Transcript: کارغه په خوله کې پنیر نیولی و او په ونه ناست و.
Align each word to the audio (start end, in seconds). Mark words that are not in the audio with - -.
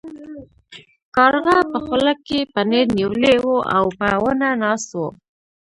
کارغه 1.15 1.57
په 1.71 1.77
خوله 1.85 2.13
کې 2.27 2.39
پنیر 2.53 2.85
نیولی 2.97 3.35
و 3.45 3.47
او 3.75 3.85
په 3.97 4.07
ونه 4.23 4.49
ناست 4.61 4.89
و. 4.97 4.99